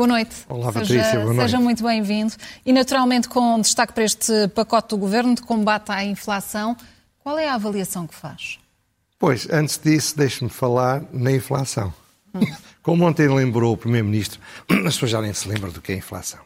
[0.00, 0.34] Boa noite.
[0.48, 1.40] Olá, Patrícia, seja, boa noite.
[1.42, 2.32] Seja muito bem-vindo.
[2.64, 6.74] E, naturalmente, com destaque para este pacote do Governo de combate à inflação,
[7.18, 8.58] qual é a avaliação que faz?
[9.18, 11.92] Pois, antes disso, deixe-me falar na inflação.
[12.82, 14.40] Como ontem lembrou o Primeiro-Ministro,
[14.86, 16.40] as pessoas já nem se lembram do que é inflação.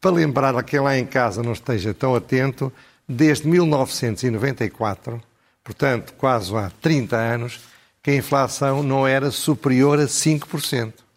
[0.00, 2.72] Para lembrar a quem lá em casa não esteja tão atento,
[3.08, 5.20] desde 1994,
[5.64, 7.58] portanto, quase há 30 anos,
[8.00, 11.07] que a inflação não era superior a 5%.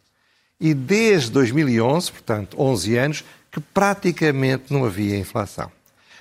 [0.62, 5.72] E desde 2011, portanto, 11 anos, que praticamente não havia inflação.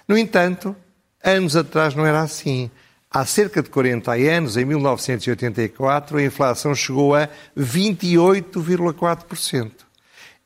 [0.08, 0.74] No entanto,
[1.22, 2.70] anos atrás não era assim.
[3.10, 9.72] Há cerca de 40 anos, em 1984, a inflação chegou a 28,4%.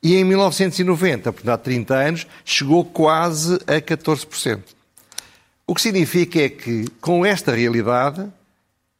[0.03, 4.61] E em 1990, portanto há 30 anos, chegou quase a 14%.
[5.65, 8.27] O que significa é que, com esta realidade,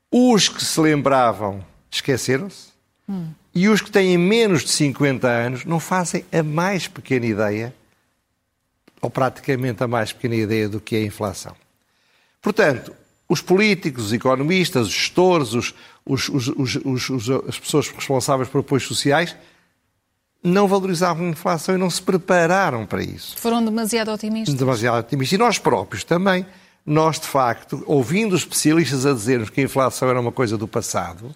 [0.09, 2.69] os que se lembravam esqueceram-se
[3.09, 3.27] hum.
[3.55, 7.73] E os que têm menos de 50 anos não fazem a mais pequena ideia,
[9.01, 11.55] ou praticamente a mais pequena ideia do que é a inflação.
[12.41, 12.93] Portanto,
[13.29, 15.73] os políticos, os economistas, os gestores, os,
[16.05, 19.35] os, os, as pessoas responsáveis por apoios sociais
[20.43, 23.35] não valorizavam a inflação e não se prepararam para isso.
[23.37, 24.53] Foram demasiado otimistas.
[24.53, 25.33] Demasiado otimistas.
[25.33, 26.45] E nós próprios também.
[26.85, 30.67] Nós, de facto, ouvindo os especialistas a dizermos que a inflação era uma coisa do
[30.67, 31.35] passado,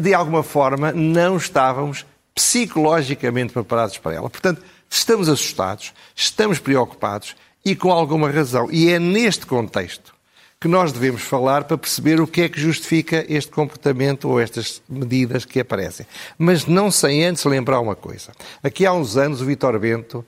[0.00, 4.30] de alguma forma não estávamos psicologicamente preparados para ela.
[4.30, 8.68] Portanto, estamos assustados, estamos preocupados e com alguma razão.
[8.70, 10.14] E é neste contexto
[10.60, 14.82] que nós devemos falar para perceber o que é que justifica este comportamento ou estas
[14.86, 16.06] medidas que aparecem.
[16.36, 18.32] Mas não sem antes lembrar uma coisa.
[18.62, 20.24] Aqui há uns anos o Vitor Bento,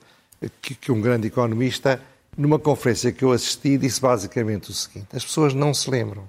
[0.59, 2.01] que, que um grande economista,
[2.35, 6.27] numa conferência que eu assisti, disse basicamente o seguinte: as pessoas não se lembram,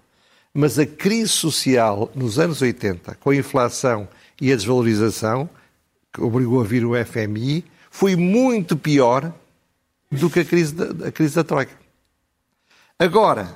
[0.55, 4.09] mas a crise social nos anos 80, com a inflação
[4.41, 5.51] e a desvalorização,
[6.13, 9.35] que obrigou a vir o FMI, foi muito pior
[10.11, 11.75] do que a crise da, a crise da Troika.
[12.97, 13.53] Agora,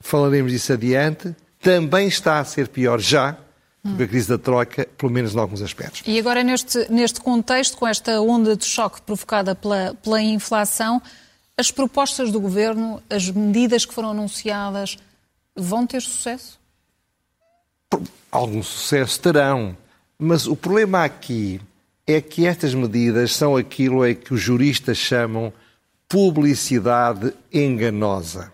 [0.00, 3.36] falaremos disso adiante, também está a ser pior já
[3.84, 6.02] do que a crise da Troika, pelo menos em alguns aspectos.
[6.06, 11.02] E agora, neste, neste contexto, com esta onda de choque provocada pela, pela inflação,
[11.56, 14.96] as propostas do Governo, as medidas que foram anunciadas,
[15.60, 16.58] vão ter sucesso?
[18.30, 19.76] Algum sucesso terão,
[20.18, 21.60] mas o problema aqui
[22.06, 25.52] é que estas medidas são aquilo a que os juristas chamam
[26.08, 28.52] publicidade enganosa.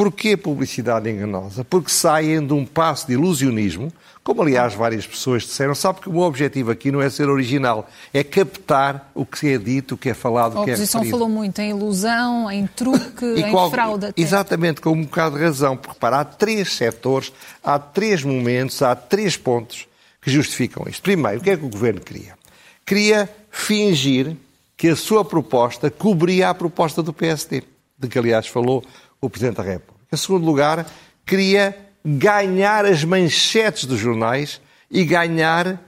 [0.00, 1.62] Porquê publicidade enganosa?
[1.62, 3.92] Porque saem de um passo de ilusionismo,
[4.24, 7.86] como aliás várias pessoas disseram, sabe que o meu objetivo aqui não é ser original,
[8.10, 10.96] é captar o que é dito, o que é falado, o que é referido.
[10.96, 14.06] A oposição falou muito em ilusão, em truque, em qual, fraude.
[14.06, 14.22] Até.
[14.22, 17.30] Exatamente, com um bocado de razão, porque para, há três setores,
[17.62, 19.86] há três momentos, há três pontos
[20.22, 21.02] que justificam isto.
[21.02, 22.38] Primeiro, o que é que o Governo queria?
[22.86, 24.34] Queria fingir
[24.78, 27.64] que a sua proposta cobria a proposta do PSD,
[27.98, 28.82] de que aliás falou
[29.20, 30.00] o Presidente da República.
[30.12, 30.86] Em segundo lugar,
[31.26, 34.60] queria ganhar as manchetes dos jornais
[34.90, 35.80] e ganhar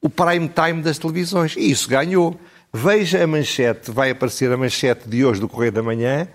[0.00, 1.54] o prime time das televisões.
[1.56, 2.38] E isso ganhou.
[2.72, 6.26] Veja a manchete, vai aparecer a manchete de hoje do Correio da Manhã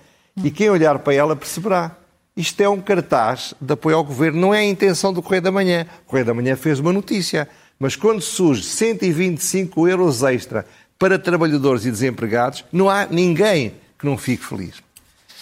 [0.44, 1.98] e quem olhar para ela perceberá.
[2.36, 5.52] Isto é um cartaz de apoio ao governo, não é a intenção do Correio da
[5.52, 5.88] Manhã.
[6.06, 7.50] O Correio da Manhã fez uma notícia,
[7.80, 10.64] mas quando surge 125 euros extra
[11.00, 14.87] para trabalhadores e desempregados, não há ninguém que não fique feliz.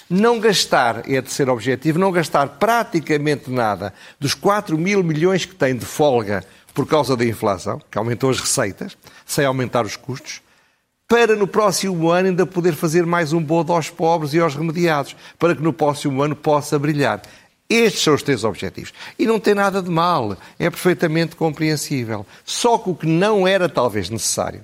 [0.10, 5.56] Não gastar, é de ser objetivo, não gastar praticamente nada dos 4 mil milhões que
[5.56, 6.44] tem de folga
[6.76, 8.96] por causa da inflação, que aumentou as receitas,
[9.26, 10.42] sem aumentar os custos,
[11.08, 15.16] para no próximo ano ainda poder fazer mais um bodo aos pobres e aos remediados,
[15.40, 17.22] para que no próximo ano possa brilhar.
[17.68, 18.94] Estes são os três objetivos.
[19.18, 22.26] E não tem nada de mal, é perfeitamente compreensível.
[22.44, 24.62] Só que o que não era talvez necessário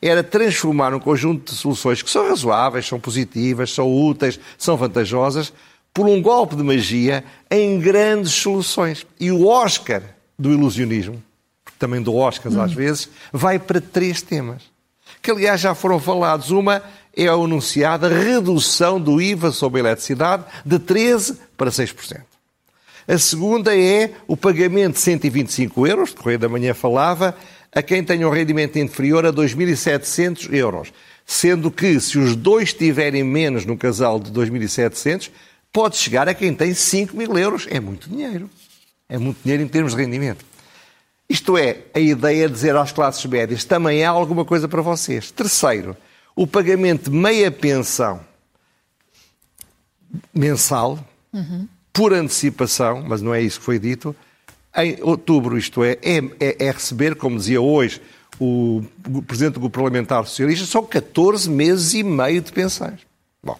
[0.00, 5.52] era transformar um conjunto de soluções que são razoáveis, são positivas, são úteis, são vantajosas,
[5.92, 9.06] por um golpe de magia em grandes soluções.
[9.18, 10.02] E o Oscar
[10.38, 11.22] do ilusionismo,
[11.78, 12.62] também do Oscars hum.
[12.62, 14.62] às vezes, vai para três temas,
[15.22, 16.50] que aliás já foram falados.
[16.50, 16.82] Uma
[17.16, 22.20] é a anunciada redução do IVA sobre a eletricidade de 13% para 6%.
[23.06, 27.36] A segunda é o pagamento de 125 euros, o Correio da Manhã falava,
[27.74, 30.92] a quem tenha um rendimento inferior a 2.700 euros.
[31.26, 35.30] Sendo que, se os dois tiverem menos no casal de 2.700,
[35.72, 37.66] pode chegar a quem tem 5 mil euros.
[37.70, 38.48] É muito dinheiro.
[39.08, 40.44] É muito dinheiro em termos de rendimento.
[41.28, 45.30] Isto é, a ideia de dizer às classes médias também há alguma coisa para vocês.
[45.30, 45.96] Terceiro,
[46.36, 48.20] o pagamento de meia pensão
[50.32, 51.66] mensal, uhum.
[51.92, 54.14] por antecipação, mas não é isso que foi dito,
[54.76, 58.00] em outubro, isto é, é, é, é receber, como dizia hoje
[58.38, 58.82] o,
[59.26, 63.00] Presidente do Grupo Parlamentar Socialista, são 14 meses e meio de pensões.
[63.42, 63.56] Bom,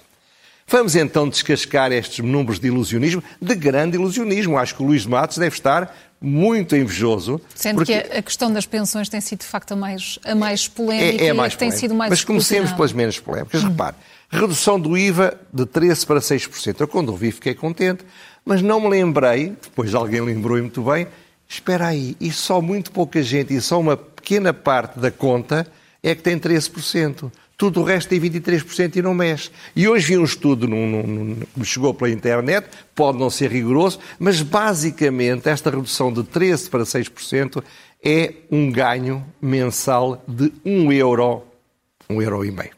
[0.66, 4.58] vamos então descascar estes números de ilusionismo, de grande ilusionismo.
[4.58, 7.40] Acho que o Luís Matos deve estar muito invejoso.
[7.55, 8.00] Sendo porque...
[8.00, 11.28] que a questão das pensões tem sido, de facto, a mais, a mais polémica é,
[11.28, 13.62] é mais e tem sido mais Mas comecemos pelas menos polémicas.
[13.62, 13.69] Hum.
[13.69, 13.96] Repare,
[14.31, 16.81] redução do IVA de 13% para 6%.
[16.81, 18.05] Eu, quando ouvi, fiquei contente,
[18.44, 21.06] mas não me lembrei, depois alguém lembrou muito bem,
[21.49, 25.67] espera aí, e só muito pouca gente, e só uma pequena parte da conta
[26.02, 27.31] é que tem 13%.
[27.56, 29.50] Tudo o resto tem 23% e não mexe.
[29.76, 34.43] E hoje vi um estudo que me chegou pela internet, pode não ser rigoroso, mas
[34.43, 37.62] basicamente esta redução de 13% para 6%
[38.02, 41.43] é um ganho mensal de 1 euro,
[42.11, 42.73] 1 euro e meio.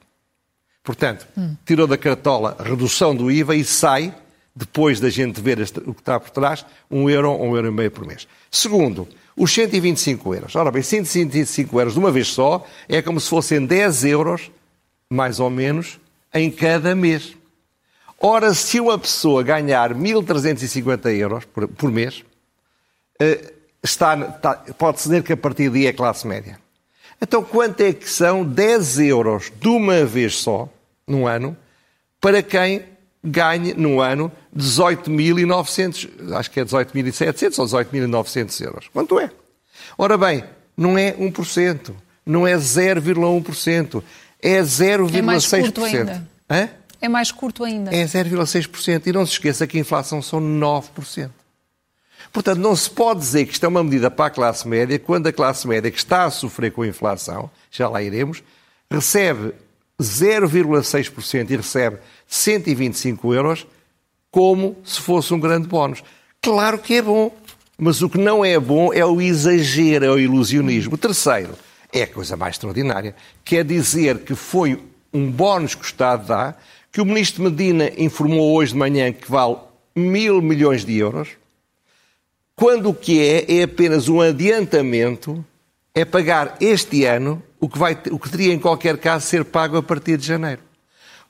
[0.84, 1.56] Portanto, hum.
[1.64, 4.14] tirou da cartola a redução do IVA e sai,
[4.56, 7.70] depois da gente ver o que está por trás, 1 euro ou 1 euro e
[7.70, 8.26] meio por mês.
[8.50, 9.06] Segundo,
[9.36, 10.56] os 125 euros.
[10.56, 14.50] Ora bem, 125 euros de uma vez só é como se fossem 10 euros
[15.10, 16.00] mais ou menos,
[16.32, 17.36] em cada mês.
[18.18, 22.24] Ora, se uma pessoa ganhar 1.350 euros por, por mês,
[23.20, 26.58] eh, está, está, pode-se dizer que a partir daí é classe média.
[27.20, 30.68] Então, quanto é que são 10 euros de uma vez só,
[31.06, 31.56] num ano,
[32.20, 32.82] para quem
[33.26, 38.88] ganhe, no ano, 18.900, acho que é 18.700 ou 18.900 euros.
[38.92, 39.30] Quanto é?
[39.98, 40.44] Ora bem,
[40.76, 41.92] não é 1%,
[42.24, 44.02] não é 0,1%,
[44.40, 45.14] é 0,6%.
[45.16, 46.28] É mais curto ainda.
[47.00, 47.94] É mais curto ainda.
[47.94, 49.06] É 0,6%.
[49.06, 51.30] E não se esqueça que a inflação são 9%.
[52.32, 55.26] Portanto, não se pode dizer que isto é uma medida para a classe média, quando
[55.26, 58.42] a classe média que está a sofrer com a inflação, já lá iremos,
[58.90, 59.52] recebe
[60.00, 63.66] 0,6% e recebe 125 euros
[64.30, 66.02] como se fosse um grande bónus.
[66.42, 67.34] Claro que é bom,
[67.78, 70.98] mas o que não é bom é o exagero, é o ilusionismo.
[70.98, 71.54] Terceiro,
[71.92, 73.14] é a coisa mais extraordinária.
[73.44, 74.82] Quer dizer que foi
[75.12, 76.54] um bónus que o Estado dá,
[76.92, 79.56] que o Ministro Medina informou hoje de manhã que vale
[79.94, 81.30] mil milhões de euros,
[82.54, 85.44] quando o que é é apenas um adiantamento,
[85.94, 89.76] é pagar este ano o que, vai, o que teria em qualquer caso ser pago
[89.76, 90.60] a partir de janeiro.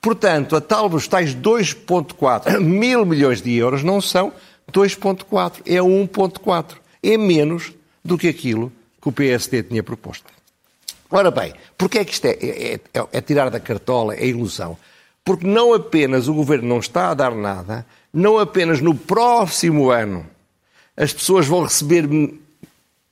[0.00, 4.32] Portanto, a tal dos tais 2,4 mil milhões de euros não são
[4.72, 6.76] 2,4, é 1,4.
[7.02, 7.72] É menos
[8.04, 10.24] do que aquilo que o PSD tinha proposto.
[11.10, 14.76] Ora bem, porque é que isto é, é, é, é tirar da cartola, é ilusão?
[15.24, 20.26] Porque não apenas o governo não está a dar nada, não apenas no próximo ano
[20.96, 22.08] as pessoas vão receber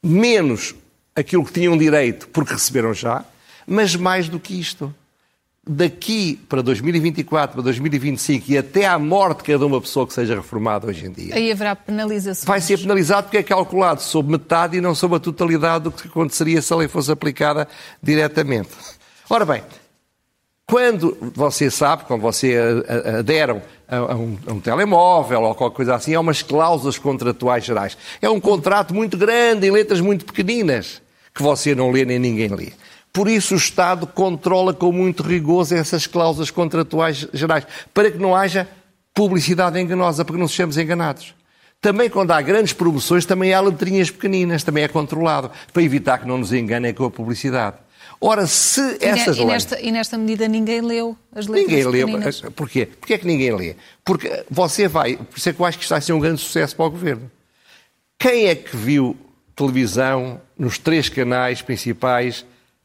[0.03, 0.75] menos
[1.15, 3.25] aquilo que tinham direito porque receberam já,
[3.67, 4.95] mas mais do que isto
[5.67, 10.35] daqui para 2024, para 2025 e até à morte de cada uma pessoa que seja
[10.35, 11.35] reformada hoje em dia.
[11.35, 12.47] Aí haverá penalização.
[12.47, 16.07] Vai ser penalizado porque é calculado sobre metade e não sobre a totalidade do que
[16.07, 17.67] aconteceria se a lei fosse aplicada
[18.03, 18.71] diretamente.
[19.31, 19.63] Ora bem,
[20.67, 22.59] quando você sabe, quando você
[23.19, 27.97] aderam a um, a um, telemóvel ou qualquer coisa assim, há umas cláusulas contratuais gerais.
[28.21, 31.03] É um contrato muito grande, em letras muito pequeninas,
[31.35, 32.73] que você não lê nem ninguém lê.
[33.13, 38.35] Por isso o Estado controla com muito rigor essas cláusulas contratuais gerais, para que não
[38.35, 38.69] haja
[39.13, 41.35] publicidade enganosa, para que não sejamos enganados.
[41.81, 46.27] Também quando há grandes promoções, também há letrinhas pequeninas, também é controlado, para evitar que
[46.27, 47.77] não nos enganem com a publicidade.
[48.21, 49.87] Ora, se essas e, nesta, leis...
[49.87, 52.43] E nesta medida ninguém leu as letras Ninguém pequeninas.
[52.43, 52.51] leu.
[52.53, 52.87] Porquê?
[52.87, 53.77] Porquê é que ninguém lê?
[54.05, 55.17] Porque você vai...
[55.17, 56.91] Por isso é que eu acho que isto vai ser um grande sucesso para o
[56.91, 57.31] Governo.
[58.19, 59.17] Quem é que viu
[59.55, 62.45] televisão nos três canais principais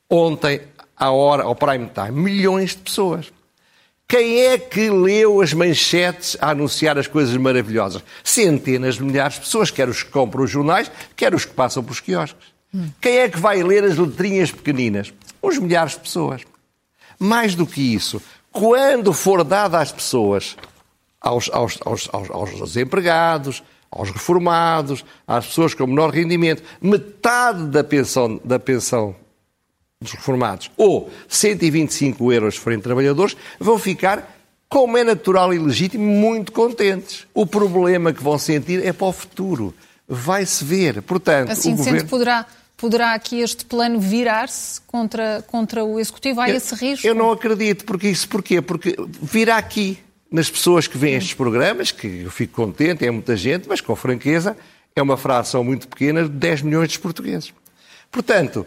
[0.10, 0.62] ontem,
[0.96, 3.32] à hora, ao prime time, milhões de pessoas.
[4.08, 8.04] Quem é que leu as manchetes a anunciar as coisas maravilhosas?
[8.24, 11.84] Centenas de milhares de pessoas, quer os que compram os jornais, quer os que passam
[11.84, 12.48] pelos quiosques.
[12.74, 12.90] Hum.
[13.00, 15.14] Quem é que vai ler as letrinhas pequeninas?
[15.44, 16.42] Uns milhares de pessoas.
[17.20, 18.20] Mais do que isso,
[18.52, 20.58] quando for dada às pessoas,
[21.22, 23.62] aos, aos, aos, aos, empregados,
[23.92, 29.16] aos reformados, às pessoas com menor rendimento, metade da pensão, da pensão
[30.02, 34.38] dos reformados, ou 125 euros forem trabalhadores, vão ficar,
[34.70, 37.28] como é natural e legítimo, muito contentes.
[37.34, 39.74] O problema que vão sentir é para o futuro.
[40.08, 41.02] Vai-se ver.
[41.02, 42.08] Portanto, assim o governo...
[42.08, 42.46] poderá,
[42.78, 46.40] poderá aqui este plano virar-se contra, contra o Executivo?
[46.40, 47.06] Há eu, esse risco?
[47.06, 47.84] Eu não acredito.
[47.84, 48.62] Porque isso porquê?
[48.62, 50.00] Porque virá aqui
[50.32, 53.96] nas pessoas que veem estes programas, que eu fico contente, é muita gente, mas com
[53.96, 54.56] franqueza,
[54.96, 57.54] é uma fração muito pequena de 10 milhões de portugueses.
[58.12, 58.66] Portanto,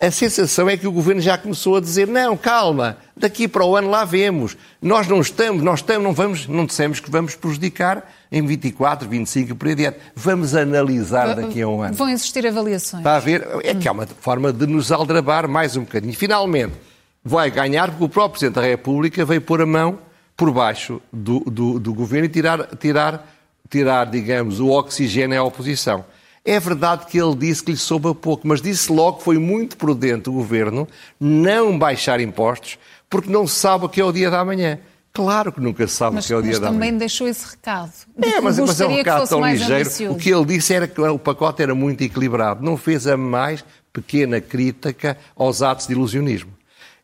[0.00, 3.76] a sensação é que o governo já começou a dizer: não, calma, daqui para o
[3.76, 4.56] ano lá vemos.
[4.82, 9.52] Nós não estamos, nós estamos, não vamos, não dissemos que vamos prejudicar em 24, 25
[9.52, 9.98] e por aí adiante.
[10.16, 11.94] Vamos analisar daqui a um ano.
[11.94, 13.00] Vão existir avaliações.
[13.00, 13.46] Está a ver?
[13.62, 16.14] É que é uma forma de nos aldrabar mais um bocadinho.
[16.14, 16.74] Finalmente,
[17.22, 19.98] vai ganhar porque o próprio Presidente da República veio pôr a mão
[20.36, 23.34] por baixo do, do, do governo e tirar, tirar,
[23.68, 26.04] tirar, digamos, o oxigênio à oposição.
[26.44, 29.38] É verdade que ele disse que lhe soube a pouco, mas disse logo que foi
[29.38, 30.86] muito prudente o governo
[31.18, 34.78] não baixar impostos, porque não sabe o que é o dia da manhã.
[35.10, 36.70] Claro que nunca sabe mas, o que é o dia da manhã.
[36.70, 37.92] Mas também deixou esse recado.
[38.20, 39.74] É, mas, mas é um recado tão ligeiro.
[39.74, 40.16] Ambicioso.
[40.16, 42.62] O que ele disse era que o pacote era muito equilibrado.
[42.64, 46.50] Não fez a mais pequena crítica aos atos de ilusionismo.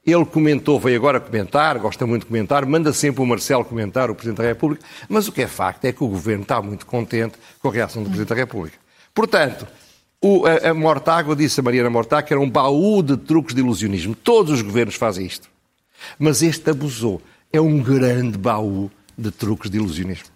[0.05, 4.15] Ele comentou, veio agora comentar, gosta muito de comentar, manda sempre o Marcelo comentar, o
[4.15, 7.35] Presidente da República, mas o que é facto é que o Governo está muito contente
[7.61, 8.79] com a reação do Presidente da República.
[9.15, 9.67] Portanto,
[10.23, 13.61] o, a, a Mortágua disse a Mariana Mortágua que era um baú de truques de
[13.61, 14.15] ilusionismo.
[14.15, 15.49] Todos os governos fazem isto.
[16.19, 17.21] Mas este abusou.
[17.53, 20.29] É um grande baú de truques de ilusionismo.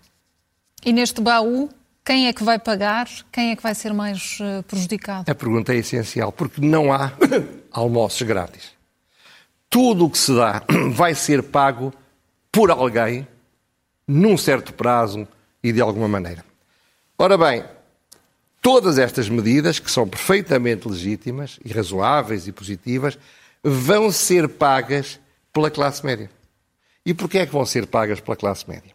[0.84, 1.70] E neste baú,
[2.04, 3.08] quem é que vai pagar?
[3.30, 5.30] Quem é que vai ser mais uh, prejudicado?
[5.30, 7.12] A pergunta é essencial, porque não há
[7.70, 8.72] almoços grátis.
[9.74, 10.62] Tudo o que se dá
[10.94, 11.92] vai ser pago
[12.52, 13.26] por alguém,
[14.06, 15.26] num certo prazo
[15.64, 16.44] e de alguma maneira.
[17.18, 17.64] Ora bem,
[18.62, 23.18] Todas estas medidas, que são perfeitamente legítimas e razoáveis e positivas,
[23.62, 25.20] vão ser pagas
[25.52, 26.30] pela classe média.
[27.04, 28.92] E porquê é que vão ser pagas pela classe média?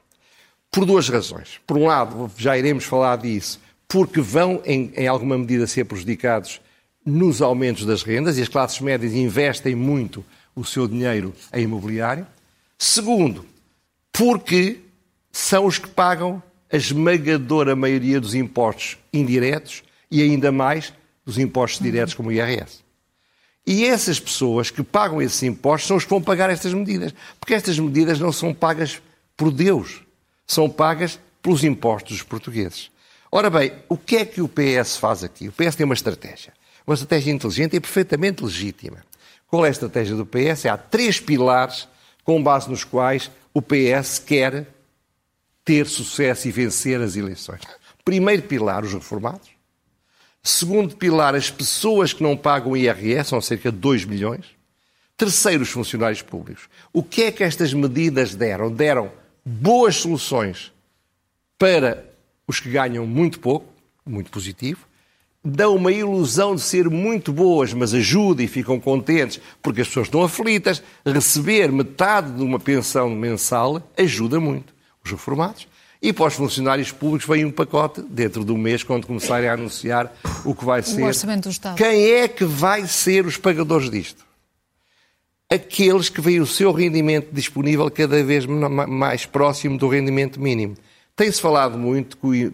[0.71, 1.61] Por duas razões.
[1.67, 6.59] Por um lado, já iremos falar disso, porque vão, em, em alguma medida, ser prejudicados
[7.05, 10.25] nos aumentos das rendas e as classes médias investem muito
[10.55, 12.25] o seu dinheiro em imobiliário.
[12.77, 13.45] Segundo,
[14.11, 14.79] porque
[15.31, 16.41] são os que pagam
[16.71, 20.93] a esmagadora maioria dos impostos indiretos e ainda mais
[21.25, 22.79] dos impostos diretos como o IRS.
[23.65, 27.13] E essas pessoas que pagam esses impostos são os que vão pagar estas medidas.
[27.39, 29.01] Porque estas medidas não são pagas
[29.37, 30.01] por Deus,
[30.47, 32.89] são pagas pelos impostos dos portugueses.
[33.31, 35.47] Ora bem, o que é que o PS faz aqui?
[35.47, 36.51] O PS tem uma estratégia.
[36.85, 39.05] Uma estratégia inteligente e perfeitamente legítima.
[39.49, 40.67] Qual é a estratégia do PS?
[40.67, 41.87] Há três pilares
[42.23, 44.67] com base nos quais o PS quer
[45.65, 47.61] ter sucesso e vencer as eleições.
[48.05, 49.49] Primeiro pilar, os reformados.
[50.41, 54.45] Segundo pilar, as pessoas que não pagam IRS, são cerca de 2 milhões.
[55.17, 56.69] Terceiro, os funcionários públicos.
[56.93, 58.71] O que é que estas medidas deram?
[58.71, 59.11] Deram
[59.43, 60.71] boas soluções
[61.57, 62.05] para
[62.47, 63.67] os que ganham muito pouco,
[64.05, 64.87] muito positivo,
[65.43, 70.07] dão uma ilusão de ser muito boas, mas ajudam e ficam contentes porque as pessoas
[70.07, 70.81] estão aflitas.
[71.05, 75.67] Receber metade de uma pensão mensal ajuda muito os reformados.
[76.01, 80.13] E para os funcionários públicos vem um pacote dentro do mês, quando começarem a anunciar
[80.45, 81.03] o que vai ser.
[81.03, 81.75] O orçamento do Estado.
[81.75, 84.25] Quem é que vai ser os pagadores disto?
[85.51, 90.75] Aqueles que veem o seu rendimento disponível cada vez mais próximo do rendimento mínimo.
[91.19, 92.53] Tem-se falado muito que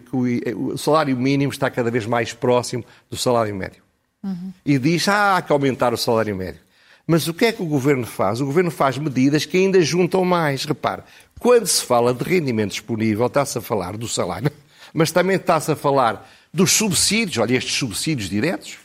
[0.52, 3.80] o, salário mínimo está cada vez mais próximo do salário médio.
[4.24, 4.52] Uhum.
[4.64, 6.60] E diz, ah, há que aumentar o salário médio.
[7.06, 8.40] Mas o que é que o governo faz?
[8.40, 10.64] O governo faz medidas que ainda juntam mais.
[10.64, 11.02] Repare,
[11.38, 14.50] quando se fala de rendimento disponível, está-se a falar do salário,
[14.92, 18.78] mas também está-se a falar dos subsídios, olha, estes subsídios diretos,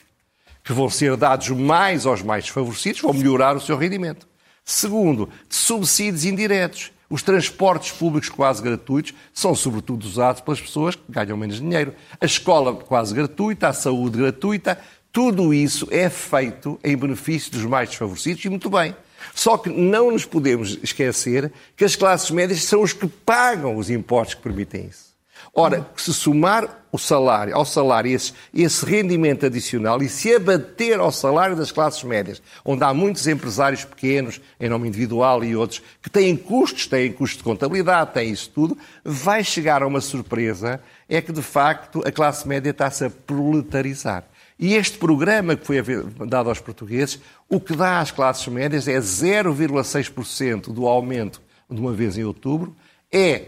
[0.63, 4.27] que vão ser dados mais aos mais desfavorecidos, vão melhorar o seu rendimento.
[4.63, 6.91] Segundo, de subsídios indiretos.
[7.11, 11.93] Os transportes públicos quase gratuitos são sobretudo usados pelas pessoas que ganham menos dinheiro.
[12.21, 14.79] A escola quase gratuita, a saúde gratuita,
[15.11, 18.95] tudo isso é feito em benefício dos mais desfavorecidos e muito bem.
[19.35, 23.89] Só que não nos podemos esquecer que as classes médias são os que pagam os
[23.89, 25.10] impostos que permitem isso.
[25.53, 31.11] Ora, se somar o salário ao salário esse, esse rendimento adicional e se abater ao
[31.11, 36.09] salário das classes médias, onde há muitos empresários pequenos, em nome individual e outros, que
[36.09, 41.21] têm custos, têm custos de contabilidade, têm isso tudo, vai chegar a uma surpresa, é
[41.21, 44.23] que de facto a classe média está-se a proletarizar.
[44.57, 45.81] E este programa que foi
[46.27, 51.91] dado aos portugueses, o que dá às classes médias é 0,6% do aumento de uma
[51.91, 52.73] vez em outubro,
[53.11, 53.45] é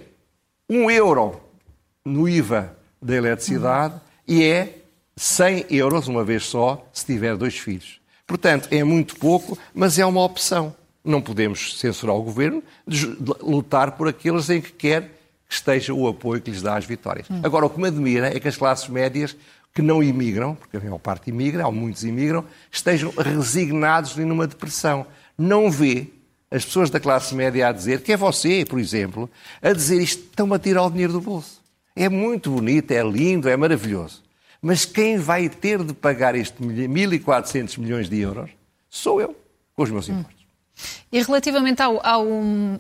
[0.69, 1.52] 1 euro
[2.05, 4.00] no IVA da eletricidade uhum.
[4.27, 4.79] e é
[5.15, 8.00] 100 euros uma vez só se tiver dois filhos.
[8.25, 10.74] Portanto, é muito pouco, mas é uma opção.
[11.03, 13.05] Não podemos censurar o governo de
[13.41, 17.29] lutar por aqueles em que quer que esteja o apoio que lhes dá às vitórias.
[17.29, 17.41] Uhum.
[17.43, 19.36] Agora, o que me admira é que as classes médias
[19.74, 25.05] que não imigram, porque a maior parte imigra, há muitos imigram, estejam resignados numa depressão.
[25.38, 26.07] Não vê
[26.50, 29.29] as pessoas da classe média a dizer, que é você, por exemplo,
[29.62, 31.62] a dizer isto, estão a tirar o dinheiro do bolso.
[31.95, 34.23] É muito bonito, é lindo, é maravilhoso.
[34.62, 38.50] Mas quem vai ter de pagar este 1.400 milhões de euros
[38.93, 39.35] Sou eu,
[39.75, 40.19] com os meus hum.
[40.19, 40.45] impostos.
[41.12, 42.27] E relativamente ao, ao,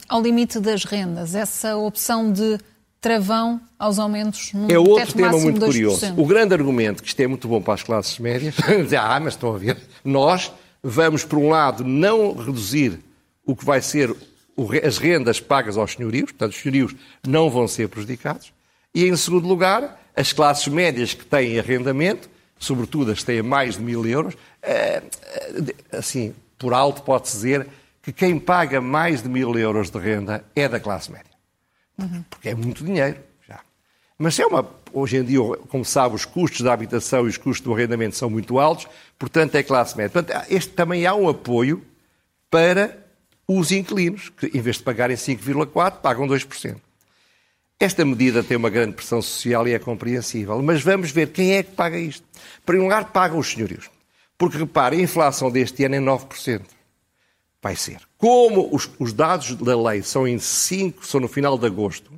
[0.07, 2.59] ao, limite das rendas, essa opção de
[3.01, 6.13] travão aos aumentos no É outro tema muito curioso.
[6.15, 8.55] O grande argumento, que isto é muito bom para as classes médias,
[8.99, 10.51] ah, mas estão a ver, nós
[10.83, 12.99] vamos, por um lado, não reduzir
[13.43, 14.15] o que vai ser
[14.83, 16.95] as rendas pagas aos senhorios, portanto, os senhorios
[17.27, 18.53] não vão ser prejudicados,
[18.93, 23.75] e, em segundo lugar, as classes médias que têm arrendamento, sobretudo as que têm mais
[23.75, 27.67] de mil euros, eh, eh, assim, por alto pode-se dizer
[28.01, 31.31] que quem paga mais de mil euros de renda é da classe média.
[32.29, 33.17] Porque é muito dinheiro.
[33.47, 33.59] Já.
[34.17, 34.67] Mas é uma.
[34.91, 38.29] Hoje em dia, como sabe, os custos da habitação e os custos do arrendamento são
[38.29, 40.11] muito altos, portanto é classe média.
[40.11, 41.83] Portanto, este também há um apoio
[42.49, 42.99] para
[43.47, 46.75] os inquilinos, que em vez de pagarem 5,4%, pagam 2%.
[47.79, 51.63] Esta medida tem uma grande pressão social e é compreensível, mas vamos ver quem é
[51.63, 52.23] que paga isto.
[52.23, 53.89] Em primeiro lugar, pagam os senhorios.
[54.37, 56.61] Porque, repare, a inflação deste ano é 9%.
[57.61, 57.99] Vai ser.
[58.17, 62.11] Como os, os dados da lei são em 5, são no final de agosto,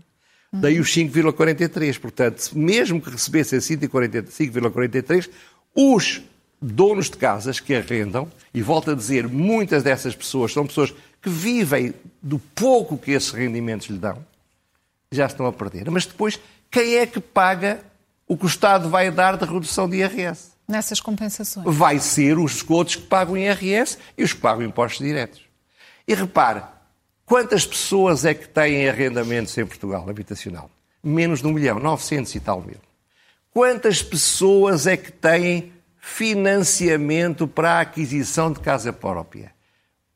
[0.52, 2.00] daí os 5,43.
[2.00, 5.30] Portanto, mesmo que recebessem 5,43,
[5.76, 6.22] os
[6.62, 11.30] donos de casas que arrendam, e volto a dizer, muitas dessas pessoas são pessoas que
[11.30, 14.26] vivem do pouco que esses rendimentos lhe dão,
[15.12, 15.90] já estão a perder.
[15.90, 17.82] Mas depois, quem é que paga
[18.28, 20.56] o que o Estado vai dar de redução de IRS?
[20.68, 21.66] Nessas compensações.
[21.68, 25.42] Vai ser os outros que pagam IRS e os que pagam impostos diretos.
[26.08, 26.64] E repare,
[27.26, 30.70] quantas pessoas é que têm arrendamentos em Portugal, habitacional?
[31.04, 32.78] Menos de um milhão, 900 e tal mil.
[33.52, 39.54] Quantas pessoas é que têm financiamento para a aquisição de casa própria?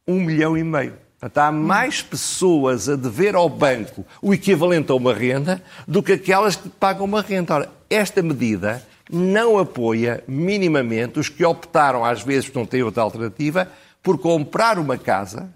[0.08, 0.98] Um milhão e meio.
[1.19, 6.13] Portanto, há mais pessoas a dever ao banco o equivalente a uma renda do que
[6.13, 7.55] aquelas que pagam uma renda.
[7.55, 13.03] Ora, esta medida não apoia minimamente os que optaram, às vezes, porque não têm outra
[13.03, 13.69] alternativa,
[14.01, 15.53] por comprar uma casa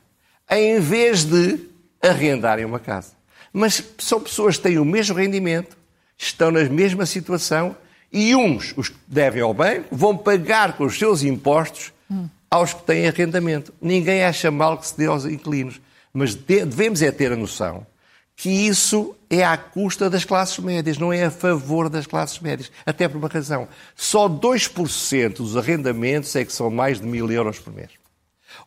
[0.49, 1.59] em vez de
[2.01, 3.13] arrendarem uma casa.
[3.53, 5.77] Mas são pessoas que têm o mesmo rendimento,
[6.17, 7.73] estão na mesma situação
[8.11, 11.93] e uns, os que devem ao banco, vão pagar com os seus impostos
[12.53, 13.73] aos que têm arrendamento.
[13.81, 15.81] Ninguém acha mal que se dê aos inquilinos,
[16.13, 17.83] mas devemos é ter a noção
[18.35, 22.71] que isso é à custa das classes médias, não é a favor das classes médias.
[22.85, 23.67] Até por uma razão.
[23.95, 27.89] Só 2% dos arrendamentos é que são mais de mil euros por mês.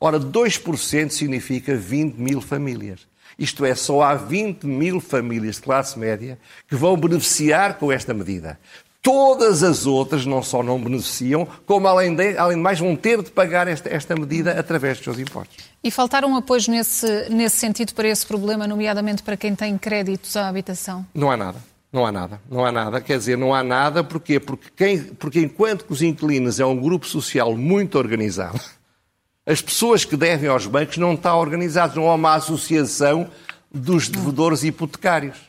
[0.00, 3.06] Ora, 2% significa 20 mil famílias.
[3.38, 8.14] Isto é, só há 20 mil famílias de classe média que vão beneficiar com esta
[8.14, 8.58] medida.
[9.06, 13.22] Todas as outras não só não beneficiam, como além de, além de mais vão ter
[13.22, 15.58] de pagar esta, esta medida através dos seus impostos.
[15.84, 20.48] E faltaram apoios nesse, nesse sentido para esse problema, nomeadamente para quem tem créditos à
[20.48, 21.06] habitação?
[21.14, 21.60] Não há nada.
[21.92, 23.00] Não há nada, não há nada.
[23.00, 24.40] Quer dizer, não há nada, porquê?
[24.40, 28.60] Porque, quem, porque enquanto que os inquilinos é um grupo social muito organizado,
[29.46, 33.30] as pessoas que devem aos bancos não estão organizadas, não há uma associação
[33.72, 35.45] dos devedores hipotecários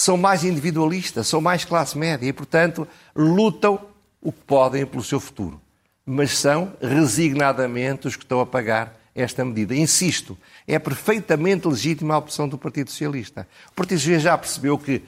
[0.00, 3.78] são mais individualistas, são mais classe média e, portanto, lutam
[4.20, 5.60] o que podem pelo seu futuro.
[6.06, 9.74] Mas são resignadamente os que estão a pagar esta medida.
[9.74, 13.46] Insisto, é perfeitamente legítima a opção do Partido Socialista.
[13.70, 15.02] O Partido Socialista já percebeu que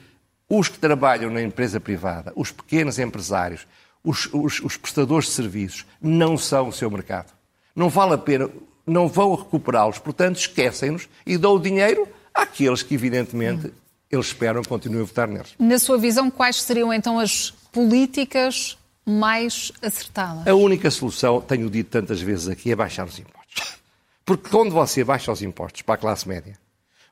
[0.47, 3.65] os que trabalham na empresa privada, os pequenos empresários,
[4.03, 7.33] os, os, os prestadores de serviços, não são o seu mercado.
[7.75, 8.47] Não vale a pena,
[8.85, 13.73] não vão recuperá-los, portanto, esquecem-nos e dão o dinheiro àqueles que, evidentemente,
[14.15, 15.53] eles esperam que continuem a votar neles.
[15.57, 20.47] Na sua visão, quais seriam então as políticas mais acertadas?
[20.47, 23.77] A única solução, tenho dito tantas vezes aqui, é baixar os impostos.
[24.25, 26.57] Porque quando você baixa os impostos para a classe média,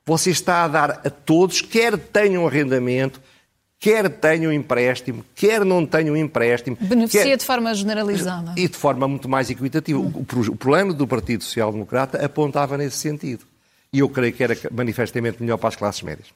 [0.04, 3.20] você está a dar a todos, quer tenham arrendamento,
[3.78, 6.76] quer tenham empréstimo, quer não tenham empréstimo.
[6.80, 7.36] Beneficia quer...
[7.36, 8.54] de forma generalizada.
[8.56, 9.98] E de forma muito mais equitativa.
[9.98, 10.12] Hum.
[10.14, 13.44] O, problema do Partido Social Democrata apontava nesse sentido.
[13.92, 16.28] E eu creio que era manifestamente melhor para as classes médias.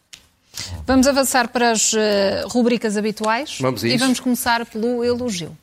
[0.87, 3.59] Vamos avançar para as uh, rubricas habituais.
[3.61, 3.85] Vamos.
[3.85, 5.57] E vamos começar pelo elogio.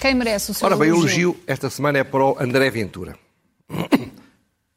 [0.00, 3.16] Quem merece o seu Ora bem, o elogio esta semana é para o André Ventura.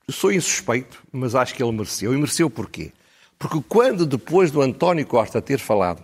[0.07, 2.13] Eu sou insuspeito, mas acho que ele mereceu.
[2.13, 2.91] E mereceu porquê?
[3.39, 6.03] Porque quando, depois do António Costa ter falado,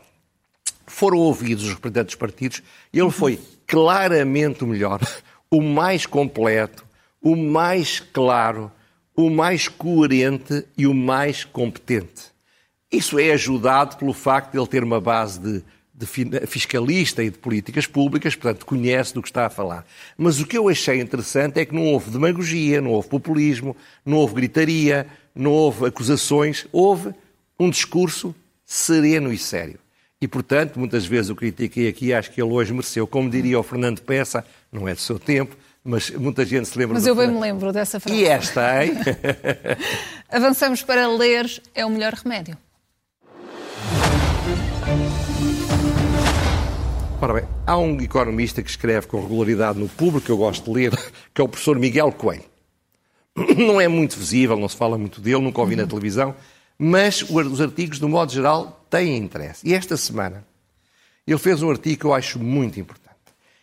[0.86, 5.02] foram ouvidos os representantes dos partidos, ele foi claramente o melhor,
[5.52, 6.87] o mais completo,
[7.22, 8.72] o mais claro,
[9.16, 12.32] o mais coerente e o mais competente.
[12.92, 16.06] Isso é ajudado pelo facto de ele ter uma base de, de
[16.46, 19.86] fiscalista e de políticas públicas, portanto, conhece do que está a falar.
[20.18, 23.76] Mas o que eu achei interessante é que não houve demagogia, não houve populismo,
[24.06, 27.14] não houve gritaria, não houve acusações, houve
[27.60, 29.80] um discurso sereno e sério.
[30.22, 33.06] E, portanto, muitas vezes eu critiquei aqui, acho que ele hoje mereceu.
[33.06, 35.56] Como diria o Fernando Peça, não é do seu tempo,
[35.88, 38.20] mas muita gente se lembra Mas eu bem me lembro dessa frase.
[38.20, 38.92] E esta, hein?
[40.30, 42.58] Avançamos para ler é o melhor remédio.
[47.22, 50.72] Ora bem, há um economista que escreve com regularidade no público, que eu gosto de
[50.78, 52.44] ler, que é o professor Miguel Coelho.
[53.58, 55.90] Não é muito visível, não se fala muito dele, nunca ouvi na uhum.
[55.90, 56.36] televisão,
[56.78, 59.66] mas os artigos, de modo geral, têm interesse.
[59.66, 60.44] E esta semana
[61.26, 63.08] ele fez um artigo que eu acho muito importante.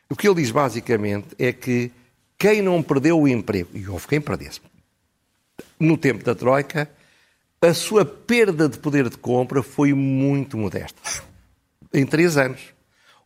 [0.08, 1.90] O que ele diz basicamente é que
[2.44, 4.60] quem não perdeu o emprego, e houve quem perdesse,
[5.80, 6.90] no tempo da Troika,
[7.58, 11.00] a sua perda de poder de compra foi muito modesta.
[11.90, 12.60] Em três anos.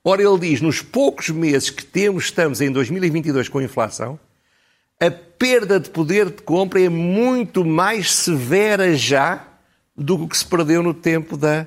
[0.04, 4.20] Ora, ele diz, nos poucos meses que temos, estamos em 2022 com a inflação,
[5.00, 9.48] a perda de poder de compra é muito mais severa já
[9.96, 11.66] do que se perdeu no tempo da,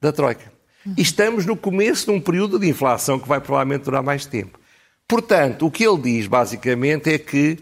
[0.00, 0.52] da Troika.
[0.96, 4.58] E estamos no começo de um período de inflação que vai provavelmente durar mais tempo.
[5.08, 7.58] Portanto, o que ele diz basicamente é que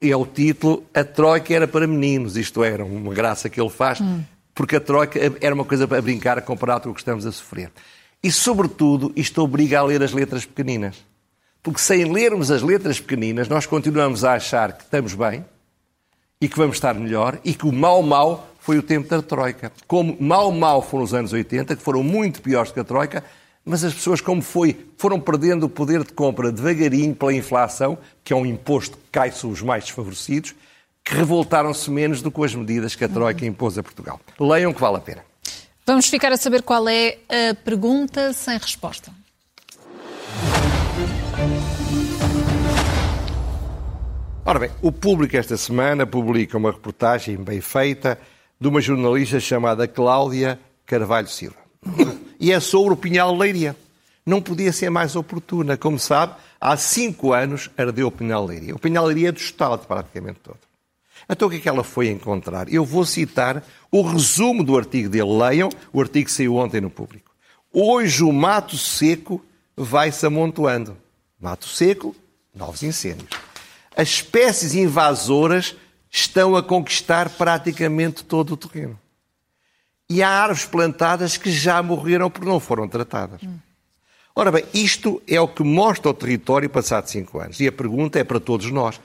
[0.00, 2.36] é o título A Troika era para meninos.
[2.36, 4.22] Isto era uma graça que ele faz, hum.
[4.54, 7.70] porque a Troika era uma coisa para brincar comparado com o que estamos a sofrer.
[8.22, 10.96] E, sobretudo, isto obriga a ler as letras pequeninas.
[11.62, 15.44] Porque sem lermos as letras pequeninas, nós continuamos a achar que estamos bem
[16.40, 19.70] e que vamos estar melhor e que o mal-mal foi o tempo da Troika.
[19.86, 23.22] Como mal-mal foram os anos 80, que foram muito piores que a Troika,
[23.66, 28.32] mas as pessoas, como foi, foram perdendo o poder de compra devagarinho pela inflação, que
[28.32, 30.54] é um imposto que cai sobre os mais desfavorecidos,
[31.04, 34.20] que revoltaram-se menos do que as medidas que a Troika impôs a Portugal.
[34.38, 35.24] Leiam que vale a pena.
[35.84, 39.10] Vamos ficar a saber qual é a pergunta sem resposta.
[44.44, 48.16] Ora bem, o público esta semana publica uma reportagem bem feita
[48.60, 51.66] de uma jornalista chamada Cláudia Carvalho Silva
[52.46, 53.74] e é sobre o Pinhal Leiria.
[54.24, 55.76] Não podia ser mais oportuna.
[55.76, 58.72] Como sabe, há cinco anos ardeu o Pinhal Leiria.
[58.72, 60.60] O Pinhal Leiria é do Estado, praticamente todo.
[61.28, 62.72] Então o que é que ela foi encontrar?
[62.72, 65.24] Eu vou citar o resumo do artigo dele.
[65.24, 67.32] Leiam, o artigo saiu ontem no público.
[67.72, 69.44] Hoje o mato seco
[69.76, 70.96] vai-se amontoando.
[71.40, 72.14] Mato seco,
[72.54, 73.28] novos incêndios.
[73.96, 75.74] As espécies invasoras
[76.08, 78.96] estão a conquistar praticamente todo o terreno.
[80.08, 83.40] E há árvores plantadas que já morreram porque não foram tratadas.
[84.34, 87.58] Ora bem, isto é o que mostra o território passados cinco anos.
[87.58, 89.00] E a pergunta é para todos nós.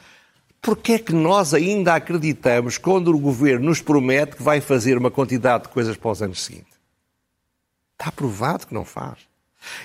[0.62, 5.10] Porquê é que nós ainda acreditamos quando o governo nos promete que vai fazer uma
[5.10, 6.74] quantidade de coisas para os anos seguintes?
[7.94, 9.20] Está provado que não faz.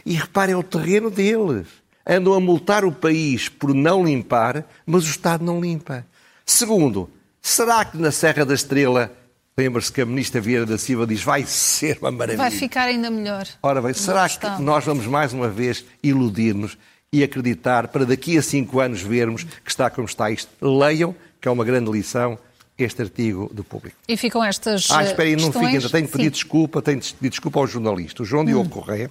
[0.04, 1.66] E reparem, é o terreno deles.
[2.06, 6.04] Andam a multar o país por não limpar, mas o Estado não limpa.
[6.44, 7.08] Segundo,
[7.40, 9.16] será que na Serra da Estrela
[9.58, 12.36] Lembra-se que a ministra Vieira da Silva diz vai ser uma maravilha.
[12.36, 13.48] Vai ficar ainda melhor.
[13.62, 16.76] Ora bem, será que nós vamos mais uma vez iludir-nos
[17.10, 20.50] e acreditar para daqui a cinco anos vermos que está como está isto?
[20.60, 22.38] Leiam, que é uma grande lição,
[22.76, 23.96] este artigo do público.
[24.06, 24.90] E ficam estas.
[24.90, 27.66] Ah, espera aí, não fiquem, ainda tenho que pedir desculpa, tenho de pedir desculpa ao
[27.66, 28.46] jornalista, o João hum.
[28.46, 29.10] Diogo Correia,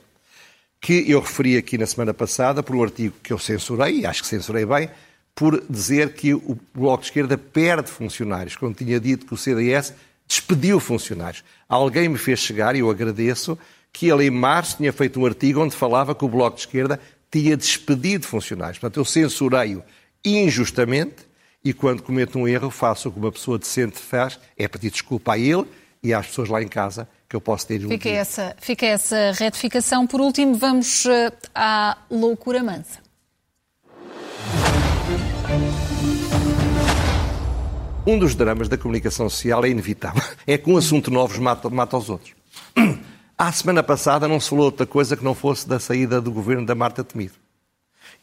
[0.80, 4.22] que eu referi aqui na semana passada por um artigo que eu censurei, e acho
[4.22, 4.92] que censurei bem,
[5.34, 9.92] por dizer que o Bloco de Esquerda perde funcionários, quando tinha dito que o CDS
[10.28, 11.44] despediu funcionários.
[11.68, 13.58] Alguém me fez chegar, e eu agradeço,
[13.92, 17.00] que ele em março tinha feito um artigo onde falava que o Bloco de Esquerda
[17.32, 18.78] tinha despedido funcionários.
[18.78, 19.84] Portanto, eu censurei-o
[20.24, 21.26] injustamente
[21.64, 25.34] e quando cometo um erro faço o que uma pessoa decente faz, é pedir desculpa
[25.34, 25.66] a ele
[26.04, 30.06] e às pessoas lá em casa que eu posso ter fica essa Fica essa retificação.
[30.06, 33.04] Por último, vamos eh, à loucura mansa.
[38.08, 40.22] Um dos dramas da comunicação social é inevitável.
[40.46, 42.34] É que um assunto novo mata, mata os outros.
[43.38, 46.66] À semana passada não se falou outra coisa que não fosse da saída do governo
[46.66, 47.34] da Marta Temido.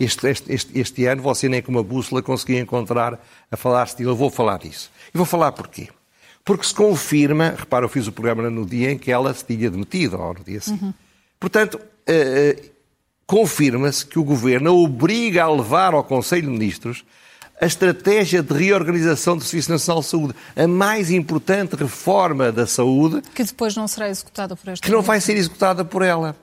[0.01, 4.05] Este, este, este, este ano você nem com uma bússola conseguia encontrar a falar-se de
[4.05, 4.91] eu vou falar disso.
[5.13, 5.89] E vou falar porquê?
[6.45, 9.71] Porque se confirma, repara, eu fiz o programa no dia em que ela se tinha
[9.71, 10.85] demitido, ou no dia seguinte.
[10.85, 10.95] Uhum.
[11.39, 12.71] Portanto, uh, uh,
[13.27, 17.05] confirma-se que o governo a obriga a levar ao Conselho de Ministros
[17.63, 23.23] a estratégia de reorganização do Serviço Nacional de Saúde, a mais importante reforma da saúde.
[23.33, 24.85] Que depois não será executada por esta.
[24.85, 26.35] Que não vai ser executada por ela.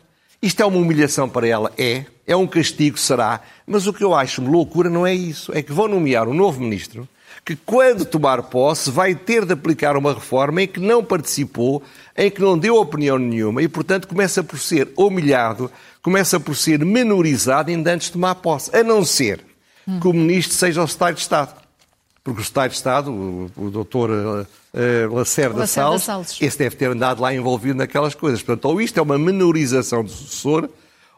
[0.42, 1.74] Isto é uma humilhação para ela?
[1.78, 2.06] É.
[2.26, 2.98] É um castigo?
[2.98, 3.42] Será.
[3.68, 5.52] Mas o que eu acho loucura não é isso.
[5.54, 7.06] É que vão nomear um novo ministro
[7.44, 11.84] que, quando tomar posse, vai ter de aplicar uma reforma em que não participou,
[12.18, 15.70] em que não deu opinião nenhuma e, portanto, começa por ser humilhado,
[16.02, 18.74] começa por ser menorizado ainda antes de tomar posse.
[18.74, 19.49] A não ser
[20.02, 21.54] que o ministro seja o secretário de Estado.
[22.24, 24.48] porque o Secretário de Estado, o, o doutor uh,
[25.14, 28.42] Lacerda, Lacerda Salles, Salles, esse deve ter andado lá envolvido naquelas coisas.
[28.42, 30.70] Portanto, ou isto é uma menorização do sucessor,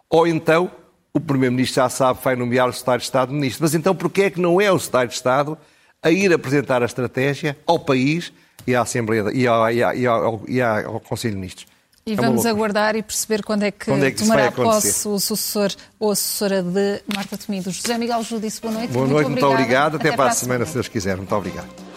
[0.10, 0.72] ou então
[1.14, 3.64] o Primeiro-Ministro já sabe que vai nomear o Secretário de Estado ministro.
[3.64, 5.58] Mas então porquê é que não é o Secretário de Estado
[6.02, 8.32] a ir apresentar a estratégia ao país
[8.66, 11.71] e à Assembleia e ao, e ao, e ao Conselho de Ministros?
[12.06, 15.20] E é vamos aguardar e perceber quando é que, quando é que tomará posse o
[15.20, 17.70] sucessor ou a sucessora de Marta Temido.
[17.72, 18.92] José Miguel Judice, boa noite.
[18.92, 19.96] Boa noite, muito, muito obrigado.
[19.98, 21.18] Até, Até para a semana, semana, se Deus quiser.
[21.18, 21.91] Muito obrigado.